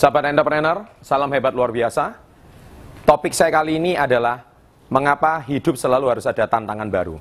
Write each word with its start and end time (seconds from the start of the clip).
Sahabat 0.00 0.32
entrepreneur, 0.32 0.88
salam 1.04 1.28
hebat 1.28 1.52
luar 1.52 1.70
biasa. 1.70 2.16
Topik 3.04 3.36
saya 3.36 3.52
kali 3.52 3.76
ini 3.76 4.00
adalah 4.00 4.42
mengapa 4.88 5.44
hidup 5.44 5.76
selalu 5.76 6.08
harus 6.08 6.24
ada 6.24 6.48
tantangan 6.48 6.88
baru. 6.88 7.20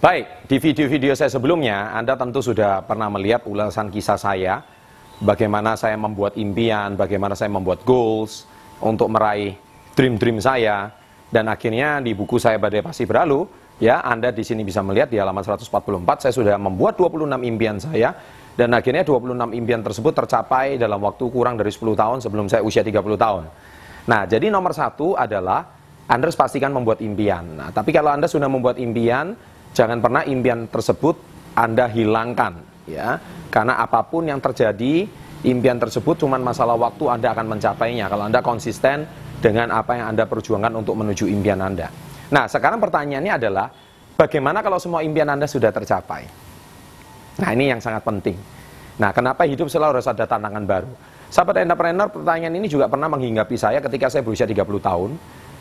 Baik, 0.00 0.48
di 0.48 0.56
video-video 0.56 1.12
saya 1.12 1.28
sebelumnya, 1.28 1.92
Anda 1.92 2.16
tentu 2.16 2.40
sudah 2.40 2.80
pernah 2.88 3.12
melihat 3.12 3.44
ulasan 3.44 3.92
kisah 3.92 4.16
saya, 4.16 4.64
bagaimana 5.20 5.76
saya 5.76 5.98
membuat 6.00 6.40
impian, 6.40 6.96
bagaimana 6.96 7.36
saya 7.36 7.52
membuat 7.52 7.84
goals 7.84 8.48
untuk 8.84 9.08
meraih 9.12 9.56
dream-dream 9.94 10.40
saya, 10.40 10.90
dan 11.30 11.46
akhirnya 11.46 12.00
di 12.02 12.16
buku 12.16 12.40
saya 12.40 12.56
Badai 12.56 12.82
Pasti 12.82 13.04
Berlalu, 13.04 13.46
ya 13.78 14.02
Anda 14.02 14.32
di 14.34 14.42
sini 14.42 14.64
bisa 14.64 14.80
melihat 14.80 15.12
di 15.12 15.20
halaman 15.20 15.44
144, 15.44 15.68
saya 16.26 16.32
sudah 16.34 16.56
membuat 16.56 16.96
26 16.98 17.40
impian 17.46 17.76
saya, 17.78 18.16
dan 18.56 18.72
akhirnya 18.74 19.06
26 19.06 19.56
impian 19.56 19.80
tersebut 19.80 20.12
tercapai 20.12 20.76
dalam 20.80 21.00
waktu 21.00 21.24
kurang 21.30 21.54
dari 21.60 21.70
10 21.70 21.96
tahun 21.96 22.18
sebelum 22.20 22.46
saya 22.48 22.64
usia 22.64 22.82
30 22.82 22.96
tahun. 23.16 23.44
Nah, 24.08 24.26
jadi 24.26 24.48
nomor 24.48 24.74
satu 24.74 25.14
adalah 25.14 25.64
Anda 26.10 26.26
harus 26.26 26.36
pastikan 26.36 26.74
membuat 26.74 26.98
impian. 27.04 27.44
Nah, 27.54 27.68
tapi 27.70 27.94
kalau 27.94 28.10
Anda 28.10 28.26
sudah 28.26 28.50
membuat 28.50 28.80
impian, 28.82 29.38
Jangan 29.70 30.02
pernah 30.02 30.22
impian 30.26 30.66
tersebut 30.66 31.16
Anda 31.54 31.86
hilangkan 31.86 32.58
ya. 32.90 33.18
Karena 33.50 33.78
apa 33.78 34.02
pun 34.06 34.26
yang 34.26 34.38
terjadi, 34.38 35.06
impian 35.46 35.80
tersebut 35.80 36.20
cuma 36.20 36.36
masalah 36.36 36.76
waktu 36.76 37.04
Anda 37.08 37.32
akan 37.32 37.46
mencapainya 37.56 38.06
kalau 38.12 38.28
Anda 38.28 38.40
konsisten 38.44 39.08
dengan 39.40 39.72
apa 39.72 39.96
yang 39.96 40.12
Anda 40.12 40.28
perjuangkan 40.28 40.72
untuk 40.76 41.00
menuju 41.00 41.24
impian 41.28 41.60
Anda. 41.64 41.88
Nah, 42.30 42.44
sekarang 42.46 42.78
pertanyaannya 42.78 43.32
adalah 43.40 43.66
bagaimana 44.14 44.60
kalau 44.60 44.76
semua 44.76 45.00
impian 45.00 45.26
Anda 45.32 45.48
sudah 45.48 45.72
tercapai? 45.72 46.28
Nah, 47.40 47.50
ini 47.56 47.72
yang 47.72 47.80
sangat 47.80 48.04
penting. 48.04 48.36
Nah, 49.00 49.16
kenapa 49.16 49.48
hidup 49.48 49.72
selalu 49.72 49.96
harus 49.96 50.08
ada 50.12 50.28
tantangan 50.28 50.64
baru? 50.68 50.92
Sahabat 51.32 51.64
entrepreneur, 51.64 52.10
pertanyaan 52.12 52.52
ini 52.60 52.68
juga 52.68 52.90
pernah 52.90 53.08
menghinggapi 53.08 53.56
saya 53.56 53.80
ketika 53.80 54.12
saya 54.12 54.20
berusia 54.20 54.44
30 54.44 54.60
tahun. 54.60 55.10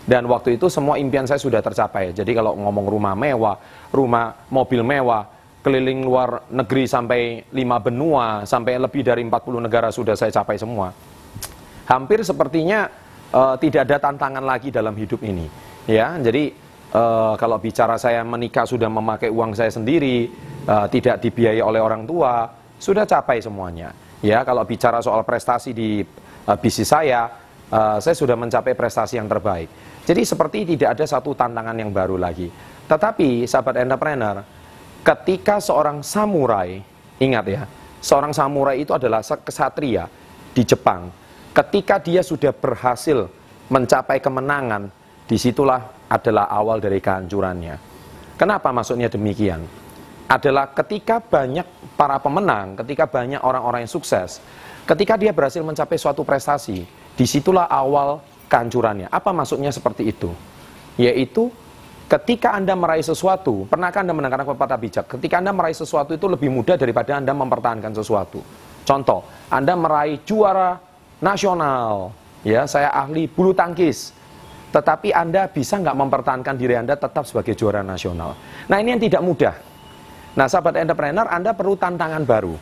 Dan 0.09 0.25
waktu 0.25 0.57
itu 0.57 0.65
semua 0.67 0.97
impian 0.97 1.29
saya 1.29 1.37
sudah 1.37 1.61
tercapai. 1.61 2.11
Jadi 2.11 2.33
kalau 2.33 2.57
ngomong 2.57 2.89
rumah 2.89 3.13
mewah, 3.13 3.55
rumah 3.93 4.33
mobil 4.49 4.81
mewah, 4.81 5.38
keliling 5.69 6.01
luar 6.01 6.49
negeri 6.49 6.89
sampai 6.89 7.45
lima 7.53 7.77
benua, 7.77 8.41
sampai 8.41 8.81
lebih 8.81 9.05
dari 9.05 9.21
40 9.21 9.61
negara 9.69 9.93
sudah 9.93 10.17
saya 10.17 10.33
capai 10.33 10.57
semua. 10.57 10.89
Hampir 11.85 12.25
sepertinya 12.25 12.89
uh, 13.29 13.53
tidak 13.61 13.85
ada 13.85 14.01
tantangan 14.01 14.41
lagi 14.41 14.73
dalam 14.73 14.97
hidup 14.97 15.21
ini. 15.21 15.45
Ya, 15.85 16.17
jadi 16.17 16.57
uh, 16.89 17.37
kalau 17.37 17.61
bicara 17.61 18.01
saya 18.01 18.25
menikah 18.25 18.65
sudah 18.65 18.89
memakai 18.89 19.29
uang 19.29 19.53
saya 19.53 19.69
sendiri, 19.69 20.33
uh, 20.65 20.89
tidak 20.89 21.21
dibiayai 21.21 21.61
oleh 21.61 21.77
orang 21.77 22.09
tua, 22.09 22.49
sudah 22.81 23.05
capai 23.05 23.37
semuanya. 23.37 23.93
Ya, 24.25 24.41
kalau 24.41 24.65
bicara 24.65 25.05
soal 25.05 25.21
prestasi 25.21 25.69
di 25.69 26.01
uh, 26.49 26.57
bisnis 26.57 26.89
saya, 26.89 27.29
uh, 27.69 28.01
saya 28.01 28.17
sudah 28.17 28.33
mencapai 28.33 28.73
prestasi 28.73 29.21
yang 29.21 29.29
terbaik. 29.29 29.69
Jadi 30.01 30.25
seperti 30.25 30.65
tidak 30.73 30.97
ada 30.97 31.05
satu 31.05 31.37
tantangan 31.37 31.77
yang 31.77 31.93
baru 31.93 32.17
lagi. 32.17 32.49
Tetapi 32.89 33.45
sahabat 33.45 33.85
entrepreneur, 33.85 34.41
ketika 35.03 35.59
seorang 35.63 36.03
samurai, 36.03 36.79
ingat 37.19 37.45
ya, 37.47 37.63
seorang 37.99 38.31
samurai 38.31 38.79
itu 38.79 38.95
adalah 38.95 39.19
kesatria 39.21 40.07
di 40.55 40.63
Jepang. 40.63 41.11
Ketika 41.49 41.99
dia 41.99 42.21
sudah 42.23 42.53
berhasil 42.53 43.27
mencapai 43.67 44.21
kemenangan, 44.21 44.89
di 45.29 45.37
situlah 45.37 46.09
adalah 46.09 46.49
awal 46.49 46.81
dari 46.81 46.97
kehancurannya. 46.97 47.75
Kenapa 48.39 48.71
maksudnya 48.71 49.11
demikian? 49.11 49.61
Adalah 50.29 50.71
ketika 50.73 51.19
banyak 51.19 51.93
para 51.97 52.21
pemenang, 52.21 52.77
ketika 52.85 53.09
banyak 53.09 53.41
orang-orang 53.41 53.85
yang 53.85 53.91
sukses, 53.91 54.39
ketika 54.85 55.17
dia 55.17 55.33
berhasil 55.33 55.61
mencapai 55.61 55.97
suatu 55.97 56.21
prestasi, 56.21 56.85
di 57.17 57.25
situlah 57.27 57.67
awal 57.67 58.23
kehancurannya. 58.49 59.11
Apa 59.11 59.29
maksudnya 59.35 59.69
seperti 59.69 60.09
itu? 60.09 60.33
Yaitu 60.97 61.53
ketika 62.09 62.57
Anda 62.57 62.73
meraih 62.73 63.05
sesuatu, 63.05 63.69
pernahkah 63.69 64.01
Anda 64.01 64.17
mendengar 64.17 64.41
pepatah 64.41 64.79
bijak? 64.81 65.05
Ketika 65.05 65.37
Anda 65.37 65.53
meraih 65.53 65.77
sesuatu 65.77 66.17
itu 66.17 66.25
lebih 66.25 66.49
mudah 66.49 66.73
daripada 66.73 67.21
Anda 67.21 67.31
mempertahankan 67.37 67.93
sesuatu. 67.93 68.41
Contoh, 68.81 69.21
Anda 69.53 69.77
meraih 69.77 70.25
juara 70.25 70.81
nasional, 71.21 72.09
ya 72.41 72.65
saya 72.65 72.89
ahli 72.89 73.29
bulu 73.29 73.53
tangkis, 73.53 74.09
tetapi 74.73 75.13
Anda 75.13 75.45
bisa 75.45 75.77
nggak 75.77 75.93
mempertahankan 75.93 76.57
diri 76.57 76.73
Anda 76.73 76.97
tetap 76.97 77.29
sebagai 77.29 77.53
juara 77.53 77.85
nasional. 77.85 78.33
Nah 78.65 78.77
ini 78.81 78.97
yang 78.97 79.01
tidak 79.05 79.21
mudah. 79.21 79.55
Nah 80.33 80.49
sahabat 80.49 80.81
entrepreneur, 80.81 81.29
Anda 81.29 81.53
perlu 81.53 81.77
tantangan 81.77 82.25
baru, 82.25 82.57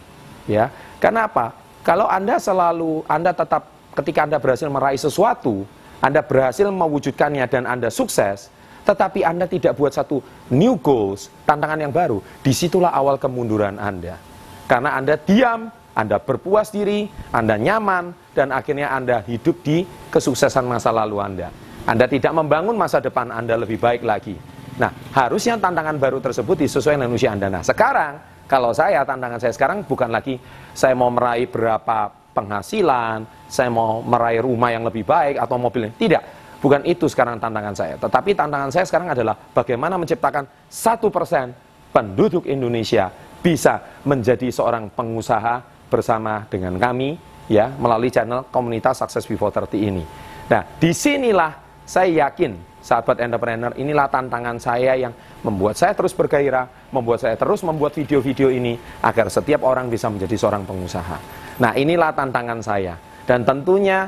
ya. 0.51 0.67
Karena 0.99 1.31
apa? 1.31 1.55
Kalau 1.87 2.11
Anda 2.11 2.35
selalu, 2.35 3.07
Anda 3.07 3.31
tetap 3.31 3.71
ketika 3.95 4.27
Anda 4.27 4.43
berhasil 4.43 4.67
meraih 4.67 4.99
sesuatu, 4.99 5.63
Anda 6.03 6.19
berhasil 6.19 6.67
mewujudkannya 6.67 7.47
dan 7.47 7.63
Anda 7.63 7.87
sukses, 7.87 8.51
tetapi 8.87 9.19
Anda 9.27 9.51
tidak 9.51 9.75
buat 9.75 9.91
satu 9.91 10.23
new 10.55 10.79
goals, 10.79 11.27
tantangan 11.43 11.83
yang 11.83 11.91
baru, 11.91 12.23
di 12.39 12.55
situlah 12.55 12.95
awal 12.95 13.19
kemunduran 13.19 13.75
Anda. 13.75 14.15
Karena 14.63 14.95
Anda 14.95 15.19
diam, 15.19 15.67
Anda 15.91 16.23
berpuas 16.23 16.71
diri, 16.71 17.11
Anda 17.35 17.59
nyaman, 17.59 18.31
dan 18.31 18.55
akhirnya 18.55 18.95
Anda 18.95 19.19
hidup 19.27 19.59
di 19.59 19.83
kesuksesan 20.07 20.63
masa 20.63 20.95
lalu 20.95 21.19
Anda. 21.19 21.51
Anda 21.83 22.07
tidak 22.07 22.31
membangun 22.31 22.79
masa 22.79 23.03
depan 23.03 23.27
Anda 23.27 23.59
lebih 23.59 23.75
baik 23.75 24.07
lagi. 24.07 24.39
Nah, 24.79 24.93
harusnya 25.11 25.59
tantangan 25.59 25.99
baru 25.99 26.23
tersebut 26.23 26.63
disesuaikan 26.63 27.03
dengan 27.03 27.17
usia 27.17 27.35
Anda. 27.35 27.51
Nah, 27.51 27.63
sekarang, 27.65 28.23
kalau 28.47 28.71
saya, 28.71 29.03
tantangan 29.03 29.43
saya 29.43 29.51
sekarang 29.51 29.83
bukan 29.83 30.07
lagi 30.07 30.39
saya 30.71 30.95
mau 30.95 31.11
meraih 31.11 31.51
berapa 31.51 32.13
penghasilan, 32.31 33.25
saya 33.49 33.67
mau 33.67 33.99
meraih 34.05 34.45
rumah 34.45 34.69
yang 34.71 34.85
lebih 34.85 35.03
baik 35.03 35.41
atau 35.41 35.57
mobil. 35.57 35.89
Tidak, 35.91 36.46
bukan 36.61 36.81
itu 36.85 37.05
sekarang 37.09 37.37
tantangan 37.37 37.73
saya. 37.73 37.95
Tetapi 37.97 38.33
tantangan 38.33 38.69
saya 38.73 38.85
sekarang 38.85 39.13
adalah 39.13 39.33
bagaimana 39.33 39.95
menciptakan 39.97 40.45
satu 40.67 41.09
persen 41.09 41.53
penduduk 41.93 42.45
Indonesia 42.45 43.09
bisa 43.41 44.01
menjadi 44.03 44.49
seorang 44.51 44.91
pengusaha 44.91 45.61
bersama 45.87 46.43
dengan 46.51 46.75
kami 46.75 47.15
ya 47.47 47.71
melalui 47.79 48.11
channel 48.11 48.45
komunitas 48.51 48.99
Success 48.99 49.25
Before 49.25 49.49
30 49.49 49.79
ini. 49.87 50.03
Nah, 50.47 50.63
di 50.79 50.91
sinilah 50.91 51.51
saya 51.87 52.27
yakin 52.27 52.83
sahabat 52.83 53.23
entrepreneur 53.23 53.71
inilah 53.79 54.07
tantangan 54.11 54.59
saya 54.59 54.95
yang 54.95 55.11
membuat 55.43 55.79
saya 55.79 55.95
terus 55.95 56.11
bergairah, 56.11 56.91
membuat 56.91 57.23
saya 57.23 57.35
terus 57.39 57.63
membuat 57.63 57.95
video-video 57.95 58.51
ini 58.51 58.75
agar 59.03 59.31
setiap 59.31 59.63
orang 59.63 59.87
bisa 59.87 60.11
menjadi 60.11 60.35
seorang 60.35 60.67
pengusaha. 60.67 61.17
Nah, 61.63 61.71
inilah 61.75 62.11
tantangan 62.15 62.59
saya. 62.59 62.95
Dan 63.27 63.43
tentunya 63.43 64.07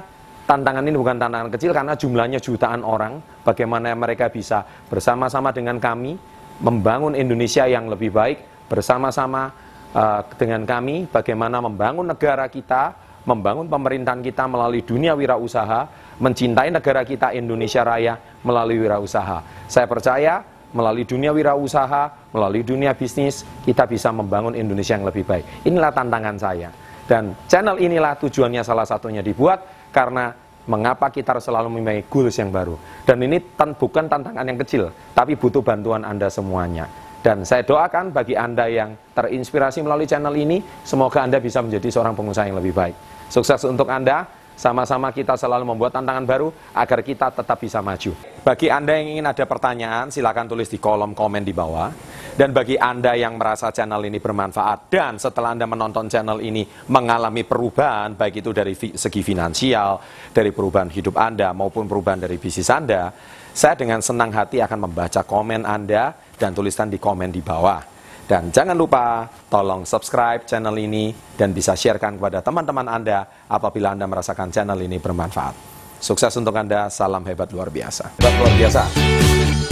tantangan 0.50 0.82
ini 0.82 0.98
bukan 0.98 1.22
tantangan 1.22 1.54
kecil 1.54 1.70
karena 1.78 1.94
jumlahnya 1.94 2.42
jutaan 2.42 2.82
orang. 2.82 3.22
Bagaimana 3.46 3.94
mereka 3.94 4.34
bisa 4.34 4.66
bersama-sama 4.90 5.54
dengan 5.54 5.78
kami 5.78 6.18
membangun 6.66 7.14
Indonesia 7.14 7.70
yang 7.70 7.86
lebih 7.86 8.10
baik 8.10 8.66
bersama-sama 8.66 9.54
uh, 9.94 10.26
dengan 10.42 10.66
kami. 10.66 11.06
Bagaimana 11.06 11.62
membangun 11.62 12.10
negara 12.10 12.50
kita, 12.50 12.98
membangun 13.30 13.70
pemerintahan 13.70 14.26
kita 14.26 14.50
melalui 14.50 14.82
dunia 14.82 15.14
wirausaha, 15.14 15.86
mencintai 16.18 16.74
negara 16.74 17.06
kita 17.06 17.30
Indonesia 17.38 17.86
Raya 17.86 18.18
melalui 18.42 18.82
wirausaha. 18.82 19.70
Saya 19.70 19.86
percaya 19.86 20.42
melalui 20.74 21.06
dunia 21.06 21.30
wirausaha, 21.30 22.34
melalui 22.34 22.66
dunia 22.66 22.98
bisnis, 22.98 23.46
kita 23.66 23.86
bisa 23.86 24.10
membangun 24.10 24.58
Indonesia 24.58 24.98
yang 24.98 25.06
lebih 25.06 25.26
baik. 25.30 25.66
Inilah 25.70 25.94
tantangan 25.94 26.38
saya. 26.42 26.70
Dan 27.10 27.34
channel 27.50 27.82
inilah 27.82 28.14
tujuannya 28.22 28.62
salah 28.62 28.86
satunya 28.86 29.26
dibuat 29.26 29.79
karena 29.90 30.34
mengapa 30.70 31.10
kita 31.10 31.34
harus 31.38 31.46
selalu 31.50 31.82
memiliki 31.82 32.06
goals 32.08 32.38
yang 32.38 32.54
baru. 32.54 32.78
Dan 33.06 33.26
ini 33.26 33.42
tan 33.58 33.74
bukan 33.74 34.06
tantangan 34.06 34.46
yang 34.46 34.60
kecil, 34.62 34.94
tapi 35.18 35.34
butuh 35.34 35.66
bantuan 35.66 36.06
Anda 36.06 36.30
semuanya. 36.30 36.86
Dan 37.20 37.44
saya 37.44 37.68
doakan 37.68 38.16
bagi 38.16 38.38
Anda 38.38 38.72
yang 38.72 38.96
terinspirasi 39.12 39.84
melalui 39.84 40.08
channel 40.08 40.32
ini, 40.38 40.64
semoga 40.88 41.26
Anda 41.26 41.44
bisa 41.44 41.60
menjadi 41.60 41.92
seorang 41.92 42.16
pengusaha 42.16 42.48
yang 42.48 42.62
lebih 42.62 42.72
baik. 42.72 42.96
Sukses 43.28 43.60
untuk 43.68 43.92
Anda, 43.92 44.24
sama-sama 44.56 45.12
kita 45.12 45.36
selalu 45.36 45.68
membuat 45.68 45.96
tantangan 45.96 46.24
baru 46.24 46.52
agar 46.72 47.00
kita 47.04 47.32
tetap 47.32 47.60
bisa 47.60 47.84
maju. 47.84 48.12
Bagi 48.44 48.68
Anda 48.72 48.96
yang 48.96 49.20
ingin 49.20 49.26
ada 49.28 49.44
pertanyaan, 49.44 50.12
silakan 50.12 50.48
tulis 50.48 50.72
di 50.72 50.80
kolom 50.80 51.12
komen 51.12 51.44
di 51.44 51.52
bawah. 51.52 51.92
Dan 52.40 52.56
bagi 52.56 52.80
Anda 52.80 53.20
yang 53.20 53.36
merasa 53.36 53.68
channel 53.68 54.00
ini 54.08 54.16
bermanfaat 54.16 54.88
dan 54.88 55.20
setelah 55.20 55.52
Anda 55.52 55.68
menonton 55.68 56.08
channel 56.08 56.40
ini 56.40 56.64
mengalami 56.88 57.44
perubahan, 57.44 58.16
baik 58.16 58.40
itu 58.40 58.56
dari 58.56 58.72
segi 58.80 59.20
finansial, 59.20 60.00
dari 60.32 60.56
perubahan 60.56 60.88
hidup 60.88 61.20
Anda 61.20 61.52
maupun 61.52 61.84
perubahan 61.84 62.24
dari 62.24 62.40
bisnis 62.40 62.72
Anda, 62.72 63.12
saya 63.52 63.76
dengan 63.76 64.00
senang 64.00 64.32
hati 64.32 64.64
akan 64.64 64.88
membaca 64.88 65.20
komen 65.28 65.68
Anda 65.68 66.16
dan 66.40 66.56
tulisan 66.56 66.88
di 66.88 66.96
komen 66.96 67.28
di 67.28 67.44
bawah. 67.44 67.84
Dan 68.24 68.56
jangan 68.56 68.80
lupa 68.80 69.28
tolong 69.52 69.84
subscribe 69.84 70.48
channel 70.48 70.80
ini 70.80 71.12
dan 71.36 71.52
bisa 71.52 71.76
sharekan 71.76 72.16
kepada 72.16 72.40
teman-teman 72.40 72.88
Anda 72.88 73.52
apabila 73.52 73.92
Anda 73.92 74.08
merasakan 74.08 74.48
channel 74.48 74.80
ini 74.80 74.96
bermanfaat. 74.96 75.60
Sukses 76.00 76.32
untuk 76.40 76.56
Anda, 76.56 76.88
salam 76.88 77.28
hebat 77.28 77.52
luar 77.52 77.68
biasa. 77.68 78.16
Hebat 78.16 78.36
luar 78.40 78.54
biasa. 78.56 78.88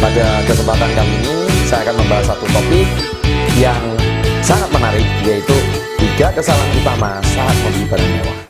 Pada 0.04 0.44
kesempatan 0.44 0.90
kali 0.92 1.16
ini, 1.24 1.47
saya 1.68 1.84
akan 1.84 2.00
membahas 2.00 2.32
satu 2.32 2.48
topik 2.48 2.88
yang 3.60 3.84
sangat 4.40 4.72
menarik, 4.72 5.04
yaitu 5.28 5.52
tiga 6.00 6.32
kesalahan 6.32 6.72
utama 6.80 7.20
saat 7.28 7.56
membeli 7.68 7.84
barang 7.92 8.12
mewah. 8.24 8.38